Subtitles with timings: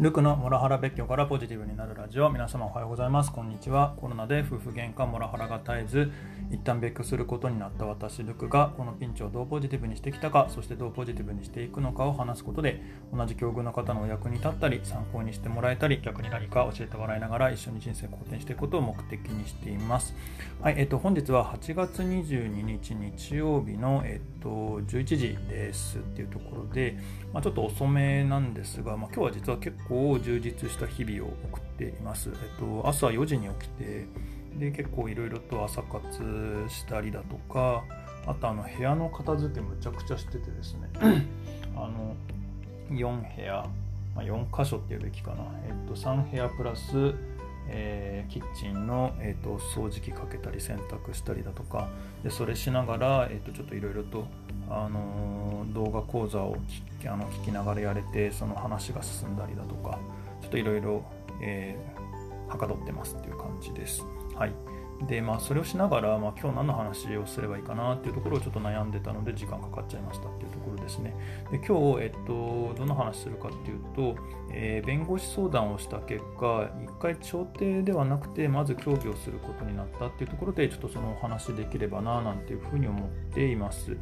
[0.00, 2.28] ルクのモラハラ別居からポジティブになるラジオ。
[2.28, 3.30] 皆様おはようございます。
[3.30, 3.94] こんにちは。
[3.96, 6.10] コロナで夫婦喧嘩モラハラが絶えず。
[6.54, 12.80] 一旦別居することになった私ルクがこのピンチをどうポジティブにしてきたかそしてどうポジティブにしていくのかを話すことで
[13.12, 20.14] 同じ境遇の方のお役に立ったり参考にしてもらえたり逆に何か教えてもらいながら一緒に人生を好転していくことを目的にしています
[20.60, 26.98] はいえっと本日は8月22日日曜日のえっと11時ですっていうところで、
[27.32, 32.30] まあ、ちょっと遅めなんですが、まあ、今日は実は結構充実した日々を送っています。
[32.30, 34.06] えっと、朝4時に起きて、
[34.58, 36.08] で結構いろいろと朝活
[36.68, 37.84] したりだとか、
[38.26, 40.90] あとあの部屋の片付けむちゃくちゃしててですね、
[41.76, 42.16] あの
[42.90, 43.66] 4部屋、
[44.14, 47.14] まあ、4箇所っていうべきかな、えっと、3部屋プラス、
[47.68, 51.88] えー、キッチンの、えーと、掃除機かけたり洗濯したりだとか。
[52.22, 54.26] でそれしながら、えーと、ちょっといろいろと、
[54.70, 56.56] あのー、動画講座を
[57.00, 59.98] 聞あの聞きながらやれてその話が進んだりだとか。
[60.40, 61.04] ちょっといろいろ
[62.48, 64.04] はかどってますっていう感じです。
[64.34, 64.54] はい
[65.02, 71.14] でまあ、それをしながら、まあ、今日何の話をすればいいかなっていうところをちょっと悩んでたので時間かかっちゃいましたっていうところですね。
[71.50, 74.16] で今日、えっと、どの話するかっていうと、
[74.50, 83.96] えー、弁護士相談をした結果、一回調停ではなくて、まず協議をすることになったっていうところで、ちょっとそのお話できればななんていうふうに思っています。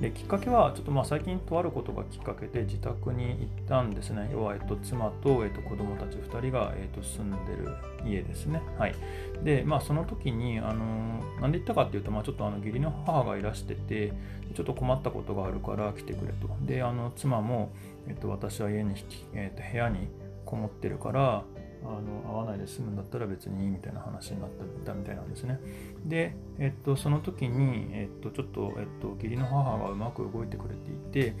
[0.00, 4.30] できっかけは、ちょっとまあ最近とあることがきっかけで自宅に行ったんですね。
[4.32, 8.62] 要は、えっと、妻と、えっと、子供たち2人が、えっと、住んでる家ですね。
[8.78, 8.94] はい。
[9.42, 14.12] で、まあその時に、あのなんで行ったかっていうと、まあちょっとあの義理の母がいらしてて、
[14.54, 16.48] ちょっと困ったことがあるから来てくれと。
[16.62, 17.72] で、あの妻も、
[18.08, 18.94] えっと、私は家に、
[19.34, 20.08] えっと、部屋に
[20.44, 21.42] こもってるから
[21.84, 24.50] あの会わないで済むんだったら別にいいみたいな話になっ
[24.84, 25.60] たみたいなんですね。
[26.04, 31.36] で、えっと、その時に、えっと、ちょっと、えっと、義理の母がうまく動いてくれていて、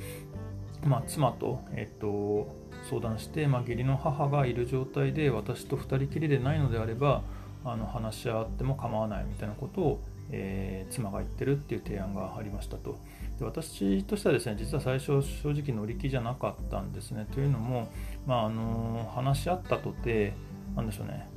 [0.84, 2.54] まあ、妻と、えっと、
[2.88, 7.22] 相談して、まあ、義理の母がいる状態で私と2人きりでないのであれば
[7.66, 10.00] あの話し合っても構わないみたいなことを
[10.30, 12.98] えー、妻が言ってるっていう提案がありましたと。
[13.38, 17.26] で私としてはですね実は最初正直乗り気じゃなかったんですね。
[17.32, 17.88] というのも、
[18.26, 20.32] まあ、あの話し合ったとて
[20.74, 21.28] 何でしょうね。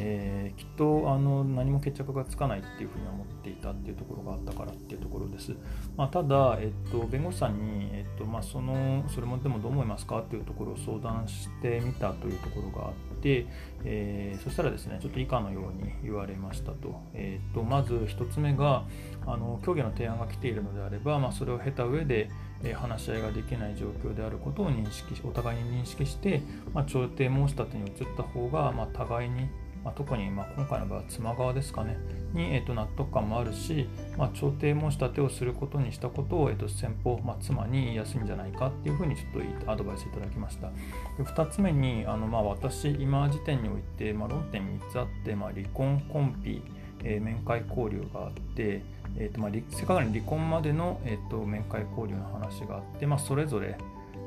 [0.00, 5.56] えー、きっとあの何も決着がつかないっていうふうに思っていたっていうところがあったからっていうところです。
[5.96, 13.46] まあ、ただ、えっと、弁護士さんに、えっとまあ、そのそれもでもどう思いますかっていうところを相談してみたというところがあって、
[13.84, 17.02] えー、そしたらですねちょっと以下のように言われましたと。
[17.14, 18.84] えっとまず1つ目が
[19.26, 22.30] あの協議の提案が来ているのであれば、まあ、それを経た上で
[22.74, 26.42] 話し合いができない状況であることを認識お互いに認識して、
[26.72, 29.48] まあ、調停申し立てに移った方が、まあ、互いに
[29.84, 31.96] まあ、特にま今回の場合は妻側ですかね。
[32.34, 40.68] に、えー、と納得感もあるし、まあ、調停申し立てをすることにしたことを、えー、と先方、まあ、妻に言いやすいんじゃないかっていうふうにちょっとアドバイスいただきました。
[41.16, 46.62] で2つ目にあの、まあ、私今時点において、ま、論点3つあって、ま、離婚コンピ、
[47.04, 48.82] えー、面会交流があって
[49.16, 53.76] えーとまあ、せっかく離婚までの、えーと、面会交流の話があって、まあ、それぞれ、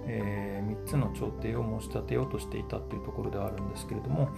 [0.06, 4.30] えー、3つの調停を申し立てようとしていたというところではあるんですけれども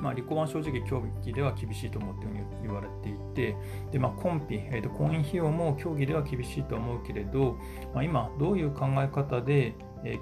[0.00, 2.26] まあ、離婚は正直協議では厳しいと思って
[2.62, 3.56] 言われていて、
[3.92, 7.56] でまあ、コンピ、えー、と婚姻費用も協議では厳しいと思うけれど、
[7.94, 9.74] まあ、今どういう考え方で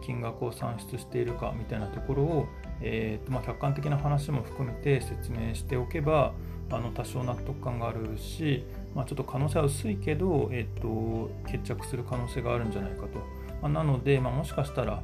[0.03, 2.47] 金額を算出しているかみたいなところを、
[2.81, 6.33] えーとまあ、客観的な話も含めて説明しておけば
[6.71, 8.65] あの多少納得感があるし、
[8.95, 13.19] まあ、ちょっと可能性は薄いけど、えーと、決着する可能性があるんじゃないかと。
[13.61, 15.03] まあ、なので、まあ、もしかしたら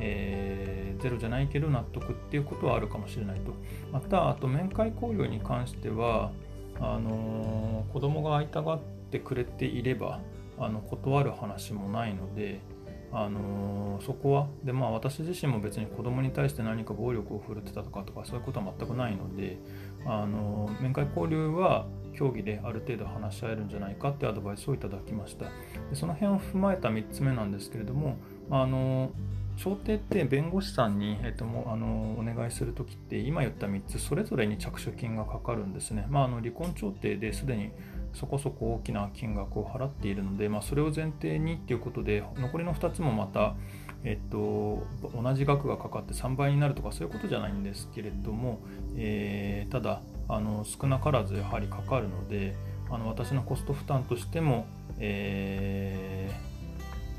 [0.00, 3.52] えー、ゼロじゃないけど納得っていうことはあるかもしれないと。
[3.92, 6.32] また、あと面会交流に関しては、
[6.80, 8.80] あのー、子供が会いたがっ
[9.10, 10.20] てくれていれば
[10.58, 12.60] あの断る話もないので、
[13.12, 19.58] あのー、そこはで、まあ、私自身も別に子供に対して何か暴力を振るってたとかとかそういうことは全くないので、
[20.06, 21.86] あのー、面会交流は
[22.16, 25.46] 協議である程度話し合えるんじゃないかってアドバイスをいただきました
[25.90, 28.16] でその辺を踏まえた3つ目なんですけれども、
[28.50, 36.06] あのー調停って弁護士さんに、えっと、もあのお願いするときって今言った3つそれぞれに着手金がかかるんですね。
[36.08, 37.70] まあ、あの離婚調停ですでに
[38.14, 43.54] そこそこ大きな金額を払っているので、まあ、それを前提にっていうことで残りの2つもまた、
[44.02, 44.82] えっと、
[45.14, 48.60] 同じ額がかかって3倍になるとかそういうことじゃないんですけれども、
[48.96, 52.56] えー、ただあの少なからずやはりかかるので
[52.88, 54.66] あの私のコスト負担としても、
[54.98, 56.49] えー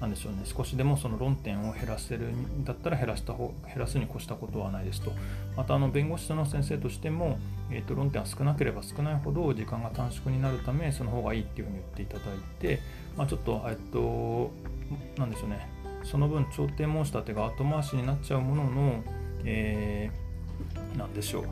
[0.02, 5.12] なんでしょうね、少しでもその論点を減らせるんだったら減らした方減らすに越したことはないですと。
[5.56, 7.38] またあの弁護士の先生としても、
[7.70, 12.80] えー、と論点は少なければ少ないほど時間が短縮になるため、その方がいいっていうふうに言っていただいて、
[13.16, 14.52] まあ、ちょっと、えっと、
[15.18, 15.70] なんでしょうね、
[16.04, 19.04] その分調停申し立てが後回しになっちゃうものの、
[19.46, 21.44] えー、なんでしょう、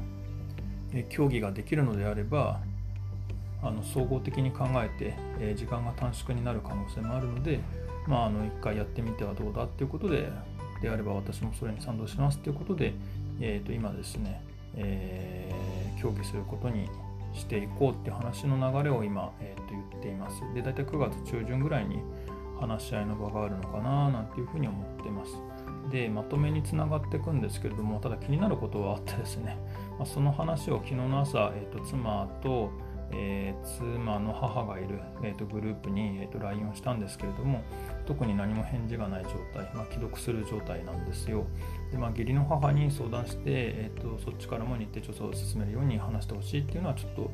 [0.93, 2.61] え競技ができるのであれば
[3.61, 7.59] あの総合的に考えて、え時間が短縮になる可能性もあるので、
[8.09, 10.29] まあ、あの1回やってみてはどうだっていうことで
[10.81, 12.93] であれば私もそれに賛同しますということで、
[13.39, 14.41] えー、と今ですね、
[14.75, 16.89] えー、協議することに
[17.33, 20.41] していこうってう話の流れを今、えー、と言っています。
[20.53, 22.01] で、大体9月中旬ぐらいに
[22.59, 25.33] 話し合いの場があるのかななんていうふうに思ってます。
[25.91, 29.57] で、まとめにつながっていくんですけれども、ただ気になることはあってですね、
[29.97, 32.71] まあ、その話を昨日の朝、えー、と妻と、
[33.11, 37.63] えー、妻の母がいる、えー、とグループに、えー、と LINE をしたんですけれども
[38.05, 41.45] 特に何も返事がない状態、まあ、既読する状態なんですよ。
[41.91, 47.31] で、まあ、義理の母に相談して、えー、とそっちからも日程調査を進めるように話してほしいっていうのはちょっと、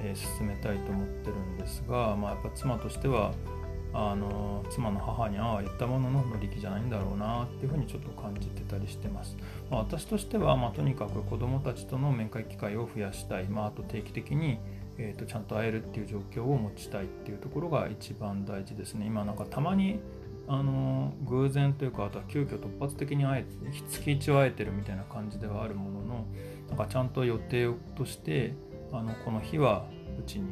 [0.00, 3.32] えー、進めたいと思ってるんですが、まあ、やっぱ妻としては
[3.92, 9.36] あの妻の母にああ言ったものの乗り気じゃないんだろうなっていうふうにちょっと感じてたりしてます、
[9.70, 14.58] まあ、私としては、まあ、とにかく子どもたちとの面会機会を増やしたい、まあ、あと定期的に
[14.98, 19.06] えーと、ちゃんと会えるっていう状況を持ちたいっていうところが一番大事ですね。
[19.06, 20.00] 今なんかたまに
[20.48, 26.26] あの偶然というかあとは急遽突発的に会え月一を会えてるみたいな感じではあるものの
[26.68, 28.54] なんかちゃんと予定として
[28.92, 29.84] あのこの日は
[30.18, 30.46] うちに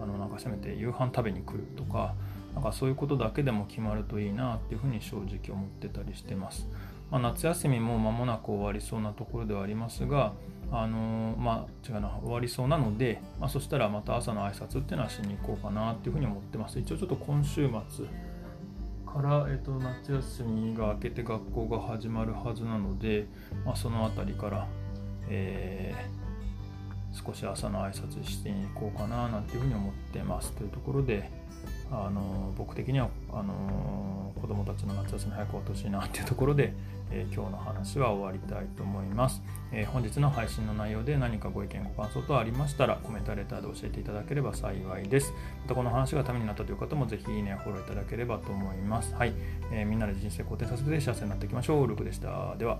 [0.00, 2.14] あのなんかせめて夕飯食べに来るとか
[2.54, 6.68] なんかそういうことだけでも決まるといいなっていうふうに正直思ってたりしてます。
[7.12, 10.32] まあ、夏休みも間もなく終わりそうなところではありますが
[10.70, 16.78] あのまあ違うな終わりそうなので、まあ、そしたらまた朝の挨拶っていうのはしに行こうかなっていうふうに思ってます。
[16.78, 18.06] 一応ちょっと今週末
[19.04, 23.26] から、えっと、夏休みが明けて学校が始まるはずなので、
[23.66, 24.66] まあ、その辺りから、
[25.28, 30.52] えー、少し朝の挨拶していこうかななんていうふうに思ってます。
[30.52, 31.30] というところで
[31.92, 36.72] あの僕的にはあの子供たちの夏休み早く終わってほしいなっていうところで、
[37.10, 45.32] えー、今日の話は終わりたいと思います、えー、本日の配信の内容で何かご意見ご感想等ありましたらコメントレターで教えていただければ幸いです。
[45.62, 49.14] またこの話がためになったという方もぜひいいねやフォローいただければと思います。
[49.14, 49.32] はい、
[49.70, 51.86] えー、みんなで人生肯定させて幸せになっていきましょう。
[51.86, 52.56] ルクでした。
[52.56, 52.78] では。